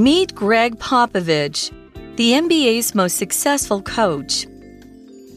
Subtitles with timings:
[0.00, 1.70] Meet Gregg Popovich,
[2.16, 4.46] the NBA's most successful coach.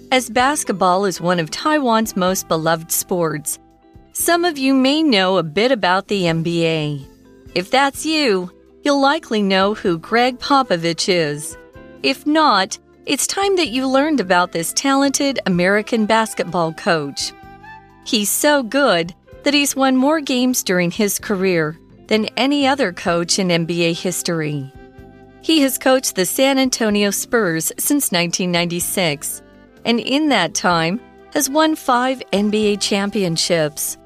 [0.10, 3.60] As basketball is one of Taiwan's most beloved sports,
[4.14, 7.05] some of you may know a bit about the NBA.
[7.54, 8.50] If that's you,
[8.84, 11.57] you'll likely know who Gregg Popovich is.
[12.02, 17.34] If not, it's time that you learned about this talented American basketball coach.
[18.05, 21.77] He's so good that he's won more games during his career
[22.08, 24.71] than any other coach in NBA history.
[25.42, 29.42] He has coached the San Antonio Spurs since 1996,
[29.86, 31.02] and in that time
[31.34, 33.97] has won five NBA championships.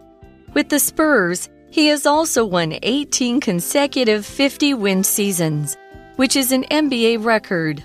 [0.54, 5.78] With the Spurs, he has also won 18 consecutive 50 win seasons,
[6.16, 7.84] which is an NBA record.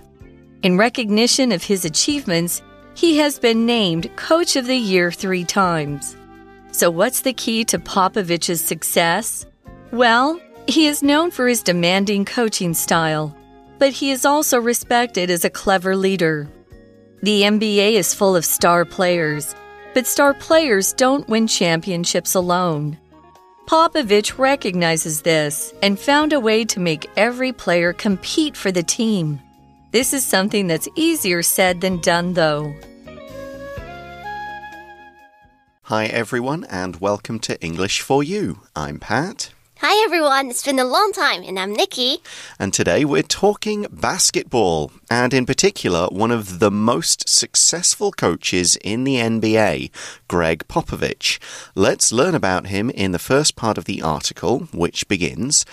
[0.62, 2.62] In recognition of his achievements,
[2.94, 6.16] he has been named Coach of the Year three times.
[6.70, 9.44] So, what's the key to Popovich's success?
[9.92, 13.36] Well, he is known for his demanding coaching style,
[13.78, 16.48] but he is also respected as a clever leader.
[17.22, 19.54] The NBA is full of star players,
[19.92, 22.96] but star players don't win championships alone.
[23.66, 29.42] Popovich recognizes this and found a way to make every player compete for the team.
[29.90, 32.74] This is something that's easier said than done, though.
[35.82, 38.62] Hi, everyone, and welcome to English for You.
[38.74, 39.50] I'm Pat.
[39.84, 42.18] Hi everyone, it's been a long time, and I'm Nikki.
[42.56, 49.02] And today we're talking basketball, and in particular, one of the most successful coaches in
[49.02, 49.90] the NBA,
[50.28, 51.40] Gregg Popovich.
[51.74, 55.66] Let's learn about him in the first part of the article, which begins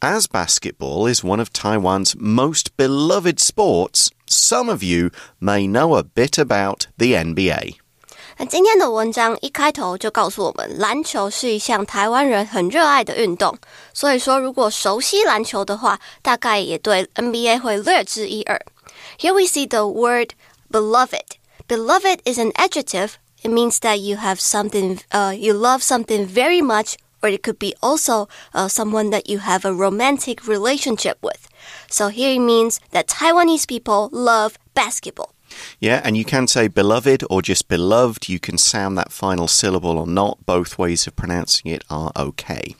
[0.00, 6.04] As basketball is one of Taiwan's most beloved sports, some of you may know a
[6.04, 7.80] bit about the NBA.
[8.37, 13.57] 那今天的文章一开头就告诉我们，篮球是一项台湾人很热爱的运动。
[13.93, 18.59] 所以说，如果熟悉篮球的话，大概也对 NBA 会略知一二。
[19.19, 20.29] Here we see the word
[20.71, 21.37] beloved.
[21.67, 23.13] Beloved is an adjective.
[23.43, 27.57] It means that you have something, uh, you love something very much, or it could
[27.57, 31.47] be also uh, someone that you have a romantic relationship with.
[31.89, 35.33] So here it means that Taiwanese people love basketball.
[35.80, 38.28] Yeah, and you can say beloved or just beloved.
[38.28, 40.44] You can sound that final syllable or not.
[40.46, 42.74] Both ways of pronouncing it are okay.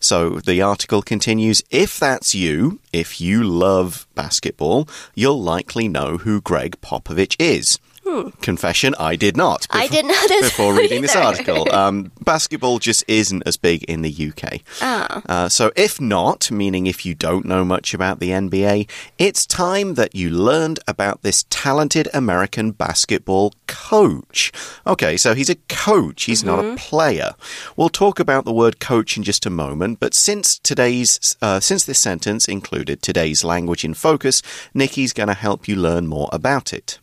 [0.00, 6.40] So the article continues If that's you, if you love basketball, you'll likely know who
[6.40, 7.78] Gregg Popovich is.
[8.12, 8.28] Hmm.
[8.42, 9.62] Confession, I did not.
[9.68, 11.72] Before, I did not before reading this article.
[11.72, 14.60] Um, basketball just isn't as big in the UK.
[14.82, 15.22] Oh.
[15.26, 18.86] Uh, so, if not, meaning if you don't know much about the NBA,
[19.16, 24.52] it's time that you learned about this talented American basketball coach.
[24.86, 26.24] Okay, so he's a coach.
[26.24, 26.56] He's mm -hmm.
[26.56, 26.88] not a mm-hmm.
[26.90, 27.30] player.
[27.76, 30.00] We'll talk about the word coach in just a moment.
[30.00, 34.42] But since today's uh, since this sentence included today's language in focus,
[34.74, 37.01] Nikki's going to help you learn more about it.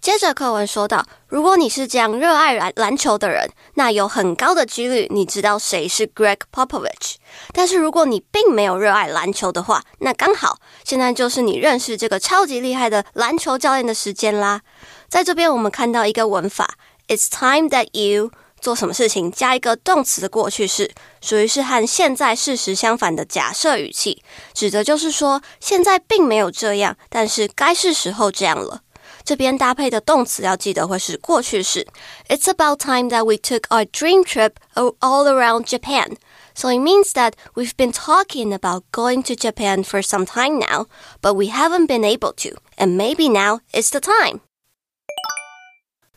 [0.00, 7.16] 接着课文说到，如果你是这样热爱篮篮球的人，那有很高的几率你知道谁是 Greg Popovich。
[7.52, 14.60] 但是如果你并没有热爱篮球的话，那刚好现在就是你认识这个超级厉害的篮球教练的时间啦。
[15.08, 16.74] 在这边我们看到一个文法
[17.08, 18.30] ，It's time that you。
[18.63, 20.91] 做什么事情加一个动词的过去式，
[21.21, 24.21] 属于是和现在事实相反的假设语气，
[24.53, 28.81] 指的就是说现在并没有这样，但是该是时候这样了。
[29.23, 31.85] 这边搭配的动词要记得会是过去式。
[32.29, 36.15] It's about time that we took our dream trip all around Japan.
[36.55, 40.87] So it means that we've been talking about going to Japan for some time now,
[41.21, 42.57] but we haven't been able to.
[42.77, 44.41] And maybe now is the time.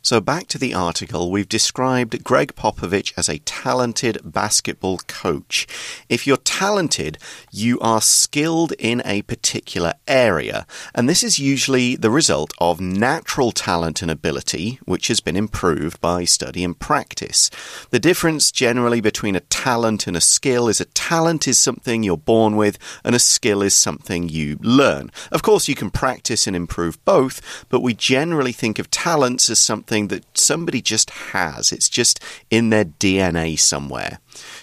[0.08, 5.68] So, back to the article, we've described Gregg Popovich as a talented basketball coach.
[6.08, 7.18] If you're talented,
[7.52, 13.52] you are skilled in a particular area, and this is usually the result of natural
[13.52, 17.50] talent and ability, which has been improved by study and practice.
[17.90, 22.16] The difference generally between a talent and a skill is a talent is something you're
[22.16, 25.12] born with, and a skill is something you learn.
[25.34, 29.60] Of course, you can practice and improve both, but we generally think of talents as
[29.60, 31.73] something something that somebody just has.
[31.73, 32.19] It's just
[32.51, 34.19] in their DNA somewhere.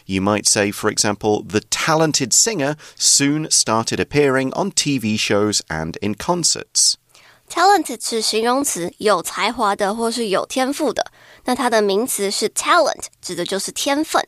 [0.06, 5.98] You might say, for example, the talented singer soon started appearing on TV shows and
[6.02, 6.98] in concerts.
[7.50, 11.12] Talented 是形容词，有才华的或是有天赋的。
[11.46, 14.24] 那它的名词是 talent，指的就是天分。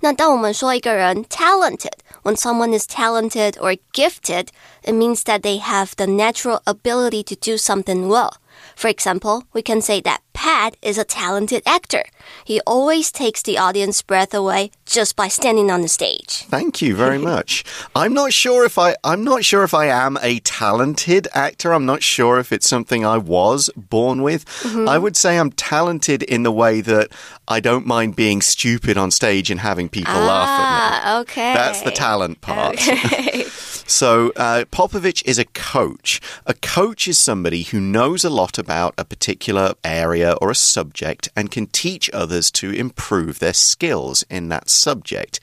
[0.00, 7.36] 那当我们说一个人 talented，when someone is talented or gifted，it means that they have the natural ability to
[7.36, 8.32] do something well。
[8.79, 12.05] For example, we can say that Pat is a talented actor.
[12.45, 16.45] He always takes the audience breath away just by standing on the stage.
[16.47, 17.65] Thank you very much.
[17.93, 21.73] I'm not sure if I I'm not sure if I am a talented actor.
[21.73, 24.45] I'm not sure if it's something I was born with.
[24.63, 24.95] Mm -hmm.
[24.95, 27.07] I would say I'm talented in the way that
[27.49, 30.79] I don't mind being stupid on stage and having people ah, laugh at me.
[30.79, 31.53] Ah, okay.
[31.53, 32.79] That's the talent part.
[32.79, 33.45] Okay.
[33.89, 36.21] So, uh, Popovich is a coach.
[36.45, 41.27] A coach is somebody who knows a lot about a particular area or a subject
[41.35, 45.39] and can teach others to improve their skills in that subject.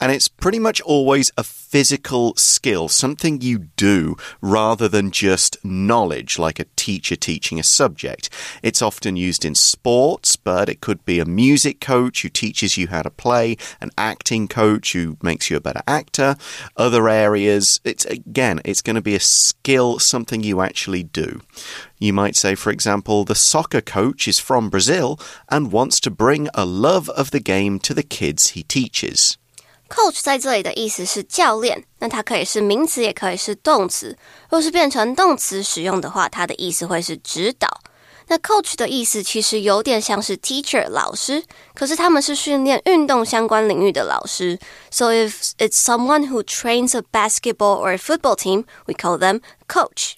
[0.00, 6.38] And it's pretty much always a physical skill, something you do rather than just knowledge,
[6.38, 8.30] like a teacher teaching a subject.
[8.62, 12.86] It's often used in sports, but it could be a music coach who teaches you
[12.86, 16.36] how to play, an acting coach who makes you a better actor.
[16.76, 21.42] Other areas, it's again, it's going to be a skill, something you actually do.
[21.98, 25.20] You might say, for example, the soccer coach is from Brazil
[25.50, 29.36] and wants to bring a love of the game to the kids he teaches.
[29.88, 34.16] Coach 在这里的意思是教练，那它可以是名词，也可以是动词。
[34.50, 37.66] 若是变成动词使用的话，它的意思会是指导。
[38.30, 41.42] 那 coach 的意思其实有点像是 teacher 老师，
[41.74, 44.58] 可是他们是训练运动相关领域的老师。
[44.90, 50.17] So if it's someone who trains a basketball or a football team, we call them coach.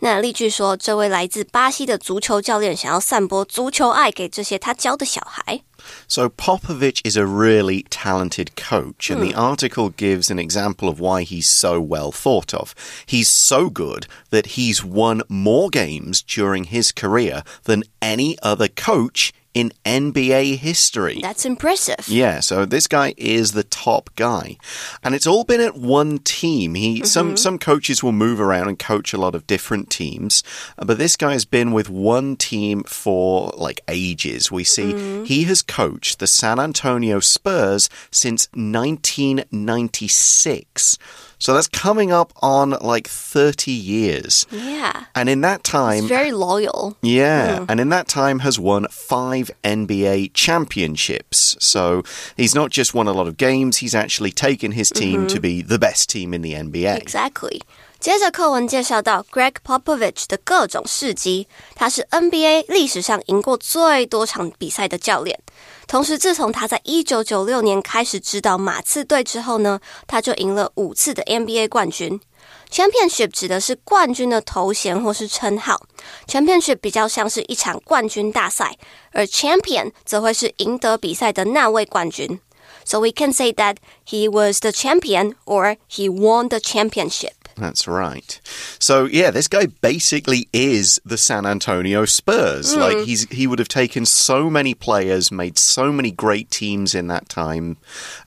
[0.00, 5.62] 那例句说，这位来自巴西的足球教练想要散播足球爱给这些他教的小孩。
[6.06, 9.38] So Popovich is a really talented coach, and the hmm.
[9.38, 12.72] article gives an example of why he's so well thought of.
[13.06, 19.32] He's so good that he's won more games during his career than any other coach
[19.53, 21.19] in NBA history.
[21.21, 22.07] That's impressive.
[22.07, 24.57] Yeah, so this guy is the top guy.
[25.03, 26.75] And it's all been at one team.
[26.75, 27.07] He mm -hmm.
[27.07, 30.43] some some coaches will move around and coach a lot of different teams,
[30.77, 34.51] but this guy has been with one team for like ages.
[34.51, 35.27] We see mm -hmm.
[35.27, 40.97] he has coached the San Antonio Spurs since 1996.
[41.41, 44.45] So that's coming up on like 30 years.
[44.51, 45.05] Yeah.
[45.15, 46.01] And in that time.
[46.01, 46.95] He's very loyal.
[47.01, 47.57] Yeah.
[47.57, 47.65] Mm.
[47.67, 51.57] And in that time has won five NBA championships.
[51.59, 52.03] So
[52.37, 55.33] he's not just won a lot of games, he's actually taken his team mm -hmm.
[55.33, 56.97] to be the best team in the NBA.
[56.97, 57.61] Exactly.
[58.01, 65.39] 接着课文介绍到 Greg Popovich 的各种事迹，他是 NBA 历史上赢过最多场比赛的教练。
[65.85, 72.19] 同时，自从他在一九九六年开始指导马刺队之后呢，他就赢了五次的 NBA 冠军。
[72.71, 75.85] Championship 指的是冠军的头衔或是称号
[76.25, 78.75] ，Championship 比较像是一场冠军大赛，
[79.11, 82.39] 而 Champion 则会是赢得比赛的那位冠军。
[82.83, 83.75] So we can say that
[84.07, 87.33] he was the champion or he won the championship.
[87.55, 88.39] That's right.
[88.79, 92.73] So yeah, this guy basically is the San Antonio Spurs.
[92.73, 92.77] Mm.
[92.77, 97.07] Like he's he would have taken so many players, made so many great teams in
[97.07, 97.77] that time.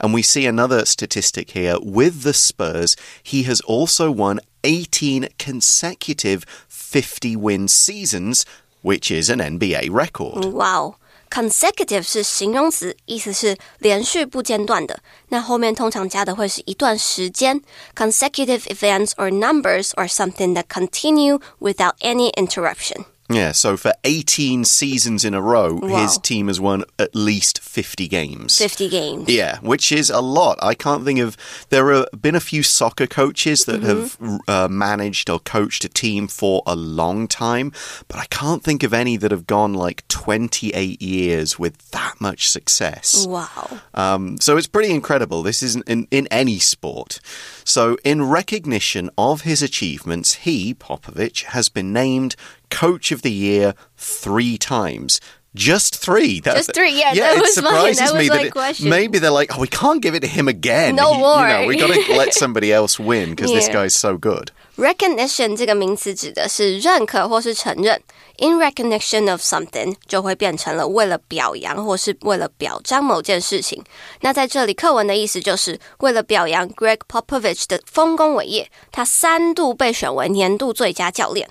[0.01, 6.45] And we see another statistic here with the Spurs, he has also won 18 consecutive
[6.69, 8.47] 50 win seasons,
[8.83, 10.45] which is an NBA record.
[10.47, 10.97] Wow.
[11.31, 15.01] Consecutive 是形容词，意思是连续不间断的。
[15.29, 17.61] 那后面通常加的会是一段时间。
[17.95, 23.05] Consecutive events or numbers are something that continue without any interruption.
[23.31, 26.03] Yeah, so for 18 seasons in a row, wow.
[26.03, 28.59] his team has won at least 50 games.
[28.59, 29.29] 50 games.
[29.29, 30.59] Yeah, which is a lot.
[30.61, 31.37] I can't think of.
[31.71, 33.89] There have been a few soccer coaches that mm -hmm.
[33.89, 37.73] have uh, managed or coached a team for a long time,
[38.09, 42.49] but I can't think of any that have gone like 28 years with that much
[42.49, 43.27] success.
[43.27, 43.81] Wow.
[43.95, 45.43] Um, so it's pretty incredible.
[45.43, 47.21] This isn't in, in any sport.
[47.65, 52.37] So, in recognition of his achievements, he, Popovich, has been named
[52.71, 55.21] Coach of the Year three times.
[55.55, 56.41] Just three.
[56.41, 56.99] That's, Just three.
[56.99, 57.35] Yeah, yeah.
[57.37, 60.49] it surprises me that it, maybe they're like, oh, we can't give it to him
[60.49, 60.97] again.
[60.97, 61.47] No he, more.
[61.47, 63.61] You know, we got to let somebody else win because yeah.
[63.61, 64.51] this guy's so good.
[64.77, 68.01] Recognition 这个名词指的是认可或是承认。
[68.39, 73.81] In recognition of something 就会变成了为了表扬或是为了表彰某件事情。
[74.23, 81.49] 那在这里，课文的意思就是为了表扬 Gregg Popovich 的丰功伟业，他三度被选为年度最佳教练。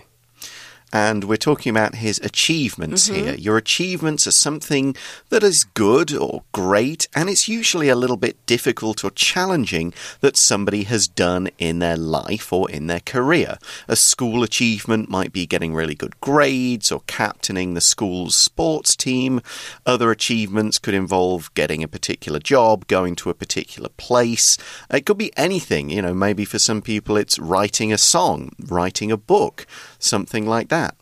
[0.93, 3.23] And we're talking about his achievements mm -hmm.
[3.23, 3.35] here.
[3.35, 4.95] Your achievements are something
[5.29, 10.37] that is good or great, and it's usually a little bit difficult or challenging that
[10.37, 13.57] somebody has done in their life or in their career.
[13.87, 19.41] A school achievement might be getting really good grades or captaining the school's sports team.
[19.85, 24.57] Other achievements could involve getting a particular job, going to a particular place.
[24.89, 29.11] It could be anything, you know, maybe for some people it's writing a song, writing
[29.11, 29.65] a book,
[30.02, 30.94] something like that that.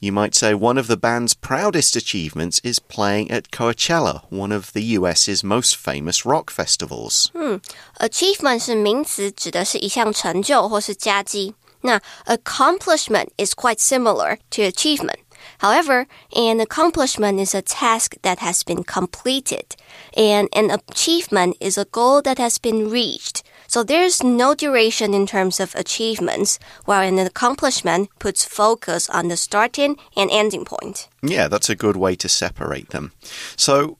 [0.00, 4.72] You might say one of the band's proudest achievements is playing at Coachella, one of
[4.72, 7.30] the US's most famous rock festivals.
[7.34, 7.60] 嗯，
[7.98, 11.54] achievement 是名词，指的是一项成就或是佳绩。
[11.82, 15.18] 那 accomplishment is quite similar to achievement.
[15.60, 19.76] However, an accomplishment is a task that has been completed,
[20.14, 23.42] and an achievement is a goal that has been reached.
[23.71, 29.37] So there's no duration in terms of achievements, while an accomplishment puts focus on the
[29.37, 31.07] starting and ending point.
[31.23, 33.13] Yeah, that's a good way to separate them.
[33.55, 33.97] So,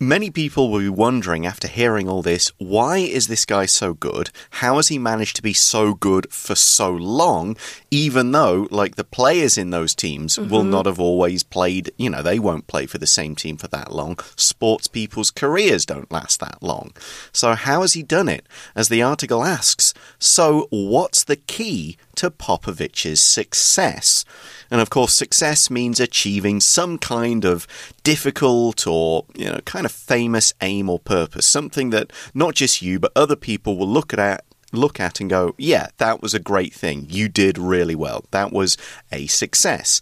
[0.00, 4.30] Many people will be wondering after hearing all this why is this guy so good?
[4.50, 7.56] How has he managed to be so good for so long,
[7.90, 10.50] even though, like, the players in those teams mm -hmm.
[10.50, 10.70] will mm-hmm.
[10.70, 13.92] not have always played, you know, they won't play for the same team for that
[13.92, 14.16] long.
[14.36, 16.92] Sports people's careers don't last that long.
[17.32, 18.46] So, how has he done it?
[18.74, 24.24] As the article asks, so what's the key to Popovich's success?
[24.70, 27.66] And of course, success means achieving some kind of
[28.02, 32.98] difficult or, you know, kind of famous aim or purpose, something that not just you,
[32.98, 36.74] but other people will look at look at and go, yeah, that was a great
[36.74, 37.06] thing.
[37.08, 38.26] You did really well.
[38.32, 38.76] That was
[39.10, 40.00] a success.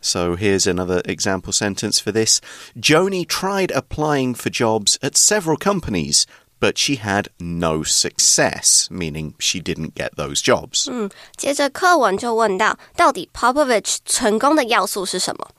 [0.00, 2.40] So here's another example sentence for this.
[2.76, 6.26] Joni tried applying for jobs at several companies,
[6.59, 10.89] but she had no success, meaning she didn't get those jobs.
[10.89, 15.49] 嗯，接着课文就问到，到底 Popovich 成功的要素是什么？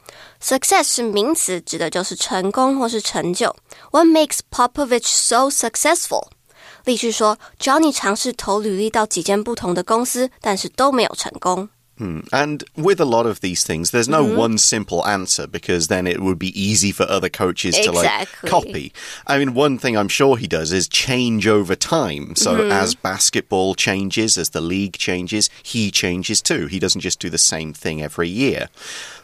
[0.42, 3.54] Success 是名词，指的就是成功或是成就。
[3.90, 6.28] What makes Popovich so successful？
[6.84, 11.68] 例句说，Johnny 尝试投履历到几间不同的公司，但是都没有成功。
[11.99, 12.21] Hmm.
[12.31, 14.37] And with a lot of these things, there's no mm -hmm.
[14.37, 18.07] one simple answer because then it would be easy for other coaches exactly.
[18.07, 18.93] to like copy.
[19.27, 22.35] I mean, one thing I'm sure he does is change over time.
[22.35, 22.83] So mm -hmm.
[22.83, 26.67] as basketball changes, as the league changes, he changes too.
[26.67, 28.69] He doesn't just do the same thing every year.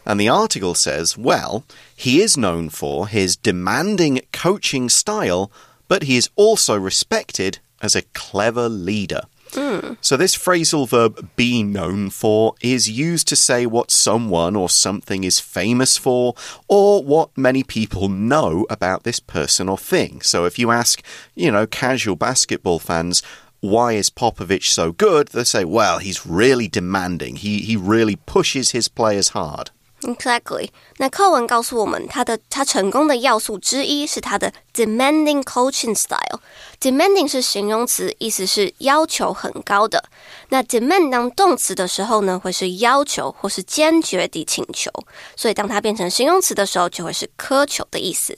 [0.06, 1.64] And the article says, well,
[1.96, 5.50] he is known for his demanding coaching style,
[5.88, 9.22] but he is also respected as a clever leader.
[9.56, 9.98] Mm.
[10.02, 15.24] So, this phrasal verb be known for is used to say what someone or something
[15.24, 16.36] is famous for
[16.68, 20.22] or what many people know about this person or thing.
[20.22, 21.02] So, if you ask,
[21.36, 23.24] you know, casual basketball fans,
[23.62, 25.30] why is Popovich so good?
[25.30, 27.38] They say, well, he's really demanding.
[27.38, 29.72] He, he really pushes his players hard.
[30.06, 30.70] Exactly。
[30.98, 36.40] 那课文告诉我们，他的他成功的要素之一是他的 demanding coaching style。
[36.80, 40.04] demanding 是形容词，意思是要求很高的。
[40.50, 44.92] 那 demand 当动词的时候呢，会是要求或是坚决地请求。
[45.36, 48.38] 所以当它变成形容词的时候，就会是苛求的意思。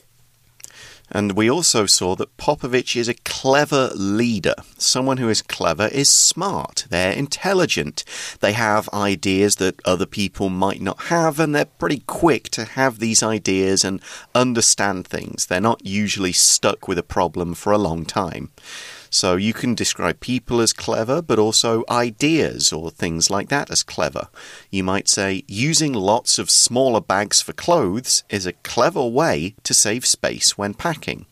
[1.09, 4.55] And we also saw that Popovich is a clever leader.
[4.77, 6.85] Someone who is clever is smart.
[6.89, 8.03] They're intelligent.
[8.41, 12.99] They have ideas that other people might not have, and they're pretty quick to have
[12.99, 14.01] these ideas and
[14.35, 15.45] understand things.
[15.45, 18.51] They're not usually stuck with a problem for a long time.
[19.10, 23.82] So you can describe people as clever, but also ideas or things like that as
[23.82, 24.28] clever.
[24.70, 29.74] You might say using lots of smaller bags for clothes is a clever way to
[29.74, 31.26] save space when packing.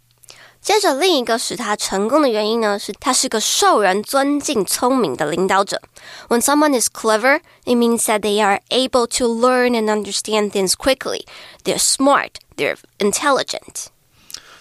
[0.62, 5.80] 接着，另一个使他成功的原因呢，是他是个受人尊敬、聪明的领导者。
[6.28, 11.24] When someone is clever, it means that they are able to learn and understand things quickly.
[11.64, 12.32] They're smart.
[12.56, 13.86] They're intelligent.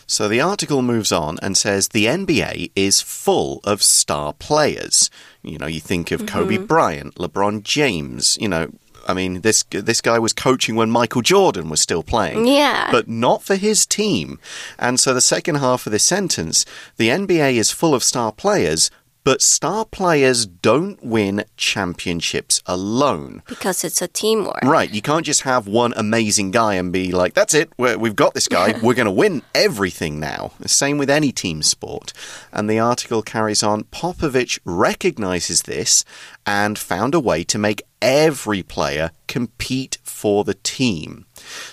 [0.07, 5.11] So the article moves on and says the NBA is full of star players.
[5.43, 6.33] You know, you think of mm -hmm.
[6.33, 6.67] Kobe mm-hmm.
[6.67, 8.67] Bryant, LeBron James, you know,
[9.07, 12.47] I mean, this this guy was coaching when Michael Jordan was still playing.
[12.47, 12.91] Yeah.
[12.91, 14.39] But not for his team.
[14.79, 16.65] And so the second half of this sentence,
[16.97, 18.91] the NBA is full of star players,
[19.25, 23.43] but star players don't win championships alone.
[23.49, 24.63] Because it's a teamwork.
[24.63, 24.91] Right.
[24.91, 28.35] You can't just have one amazing guy and be like, that's it, we have got
[28.35, 30.53] this guy, we're going to win everything now.
[30.61, 32.13] The same with any team sport.
[32.53, 36.05] And the article carries on Popovich recognizes this
[36.47, 41.25] and found a way to make every player compete for the team.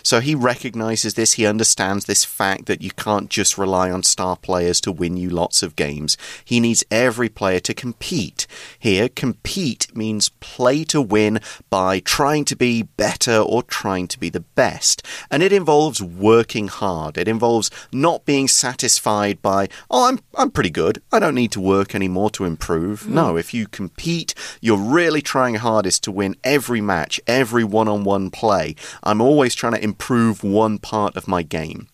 [0.04, 4.36] So he recognizes this, he understands this fact that you can't just rely on star
[4.36, 6.18] players to win you lots of games.
[6.44, 8.48] He needs every player to compete.
[8.80, 14.30] Here, compete means play to win by trying to be better or trying to be
[14.30, 15.06] the best.
[15.30, 17.18] And it involves working hard.
[17.18, 21.02] It involves not being satisfied by, oh, I'm, I'm pretty good.
[21.12, 23.04] I don't need to work anymore to improve.
[23.04, 23.10] Mm.
[23.10, 28.04] No, if you compete, you're really trying hardest to win every match, every one on
[28.04, 28.76] one play.
[29.04, 31.87] I'm always trying to improve one part of my game.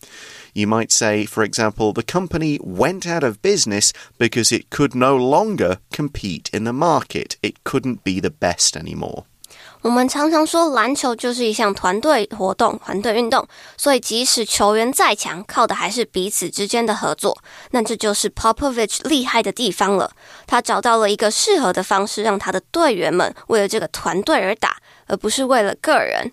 [0.55, 5.17] You might say, for example, the company went out of business because it could no
[5.17, 7.37] longer compete in the market.
[7.43, 9.25] It couldn't be the best anymore.
[9.81, 17.37] 我们常常说篮球就是一项团队活动、团队运动，所以即使球员再强，靠的还是彼此之间的合作。
[17.73, 20.13] 那这就是 Popovich 厉害的地方了。
[20.47, 26.31] 他找到了一个适合的方式，让他的队员们为了这个团队而打，而不是为了个人。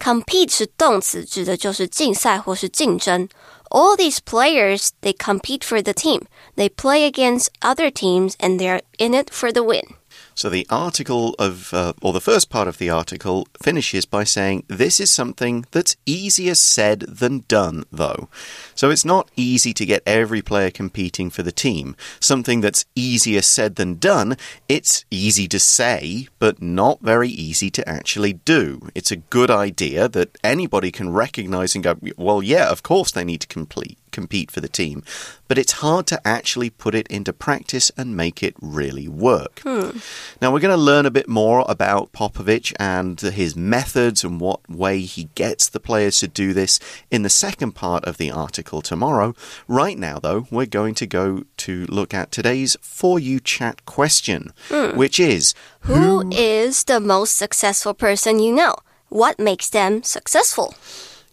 [0.00, 3.28] Compete 是动词，指的就是竞赛或是竞争。
[3.70, 6.22] All these players they compete for the team.
[6.54, 9.96] They play against other teams, and they're in it for the win.
[10.35, 14.63] So the article of, uh, or the first part of the article finishes by saying,
[14.67, 18.29] This is something that's easier said than done, though.
[18.75, 21.95] So it's not easy to get every player competing for the team.
[22.19, 27.87] Something that's easier said than done, it's easy to say, but not very easy to
[27.87, 28.89] actually do.
[28.95, 33.23] It's a good idea that anybody can recognize and go, Well, yeah, of course they
[33.23, 35.03] need to complete compete for the team,
[35.47, 39.59] but it's hard to actually put it into practice and make it really work.
[39.63, 39.97] Hmm.
[40.41, 44.59] Now, we're going to learn a bit more about Popovich and his methods and what
[44.69, 48.81] way he gets the players to do this in the second part of the article
[48.81, 49.35] tomorrow.
[49.67, 54.53] Right now, though, we're going to go to look at today's For You Chat question,
[54.69, 54.97] Hmm.
[54.97, 58.75] which is Who is the most successful person you know?
[59.09, 60.73] What makes them successful?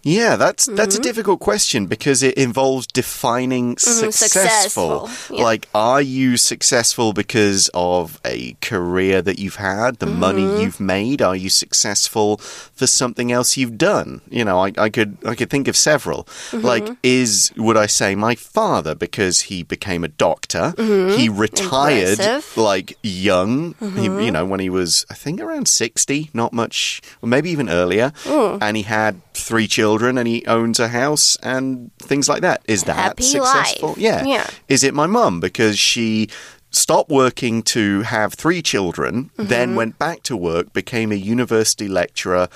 [0.02, 1.02] Yeah, that's that's a mm-hmm.
[1.02, 5.09] difficult question because it involves defining mm, successful.
[5.09, 5.43] successful, yeah.
[5.43, 10.61] Like, are you successful because of a career that you've had, the money mm-hmm.
[10.61, 11.21] you've made?
[11.21, 14.21] Are you successful for something else you've done?
[14.31, 16.25] You know, I, I could I could think of several.
[16.52, 16.64] Mm-hmm.
[16.64, 20.75] Like, is would I say my father because he became a doctor?
[20.78, 22.57] He retired Impressive.
[22.57, 23.75] like young.
[23.97, 27.69] He, you know, when he was I think around sixty, not much, or maybe even
[27.69, 32.62] earlier, and he had three children and he owns a house and things like that.
[32.66, 33.90] Is that Happy successful?
[33.90, 33.99] life.
[33.99, 34.25] Yeah.
[34.25, 34.50] Yeah.
[34.68, 36.28] Is it my mum because she
[36.71, 39.76] stopped working to have three children, then mm-hmm.
[39.76, 42.49] went back to work, became a university lecturer,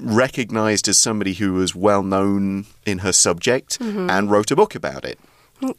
[0.00, 4.10] recognized as somebody who was well known in her subject, mm-hmm.
[4.10, 5.18] and wrote a book about it?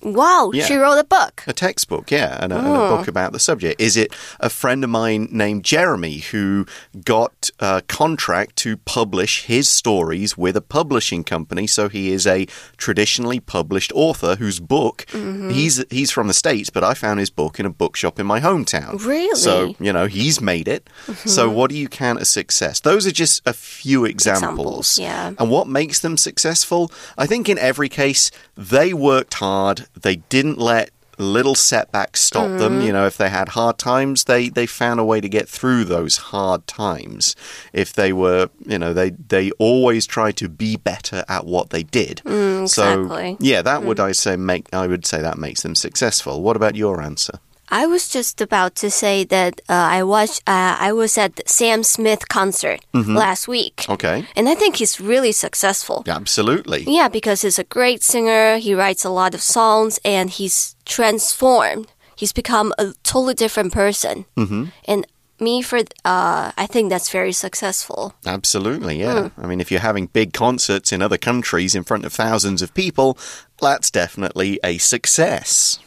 [0.01, 0.65] Wow, Yeah.
[0.65, 1.43] she wrote a book.
[1.45, 2.97] A textbook, yeah, and a, and a oh.
[2.97, 3.79] book about the subject.
[3.79, 6.65] Is it a friend of mine named Jeremy who
[7.05, 11.67] got a contract to publish his stories with a publishing company?
[11.67, 12.45] So he is a
[12.77, 15.49] traditionally published author whose book mm-hmm.
[15.49, 18.39] he's he's from the states, but I found his book in a bookshop in my
[18.39, 19.03] hometown.
[19.03, 19.35] Really?
[19.35, 20.89] So you know he's made it.
[21.07, 21.29] Mm-hmm.
[21.29, 22.79] So what do you count as success?
[22.79, 24.97] Those are just a few examples.
[24.97, 25.33] Examples, yeah.
[25.39, 26.91] And what makes them successful?
[27.17, 29.87] I think in every case, they worked hard.
[29.99, 32.73] They didn't let little setbacks stop them.
[32.73, 32.87] Mm-hmm.
[32.87, 35.85] You know, if they had hard times, they, they found a way to get through
[35.85, 37.35] those hard times.
[37.73, 41.83] If they were, you know, they, they always tried to be better at what they
[41.83, 42.21] did.
[42.25, 43.31] Mm, exactly.
[43.33, 44.03] So, yeah, that would mm.
[44.03, 46.41] I say make, I would say that makes them successful.
[46.41, 47.39] What about your answer?
[47.69, 50.41] I was just about to say that uh, I watched.
[50.47, 54.25] Uh, I was at the Sam Smith concert last week, Okay.
[54.35, 56.03] and I think he's really successful.
[56.07, 56.83] Absolutely.
[56.87, 58.57] Yeah, because he's a great singer.
[58.57, 61.87] He writes a lot of songs, and he's transformed.
[62.15, 64.25] He's become a totally different person.
[64.37, 64.65] Mm-hmm.
[64.85, 65.05] And
[65.39, 68.13] me, for uh, I think that's very successful.
[68.25, 69.29] Absolutely, yeah.
[69.37, 72.73] I mean, if you're having big concerts in other countries in front of thousands of
[72.73, 73.17] people,
[73.61, 75.79] that's definitely a success.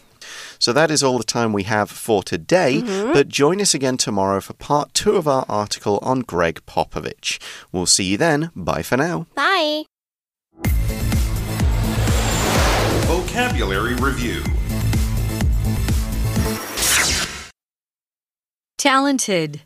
[0.60, 2.82] So that is all the time we have for today.
[2.82, 3.12] Mm-hmm.
[3.12, 7.40] But join us again tomorrow for part two of our article on Gregg Popovich.
[7.72, 8.50] We'll see you then.
[8.54, 9.26] Bye for now.
[9.34, 9.84] Bye.
[13.06, 14.44] Vocabulary Review
[18.80, 19.60] Talented.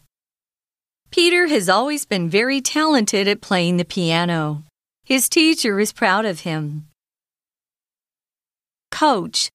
[1.11, 4.65] Peter has always been very talented at playing the piano.
[5.05, 6.87] His teacher is proud of him.
[8.91, 9.51] Coach.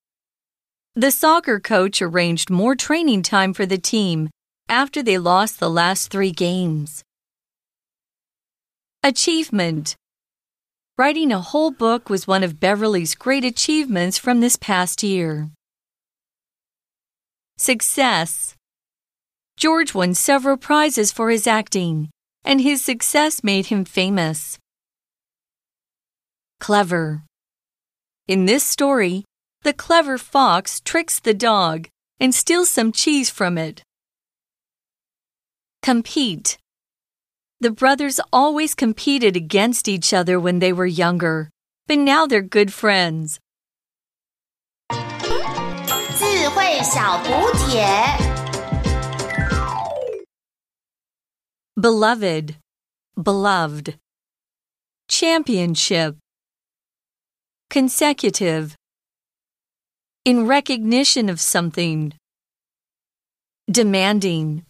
[0.96, 4.30] The soccer coach arranged more training time for the team
[4.68, 7.04] after they lost the last three games.
[9.04, 9.96] Achievement.
[10.98, 15.50] Writing a whole book was one of Beverly's great achievements from this past year.
[17.58, 18.56] Success.
[19.58, 22.10] George won several prizes for his acting,
[22.44, 24.58] and his success made him famous.
[26.60, 27.24] Clever.
[28.28, 29.24] In this story,
[29.62, 33.84] the clever fox tricks the dog and steals some cheese from it.
[35.82, 36.58] Compete.
[37.60, 41.50] The brothers always competed against each other when they were younger,
[41.88, 43.40] but now they're good friends.
[51.78, 52.56] Beloved,
[53.22, 53.96] beloved.
[55.10, 56.16] Championship.
[57.70, 58.79] Consecutive.
[60.26, 62.14] In recognition of something.
[63.72, 64.66] Demanding.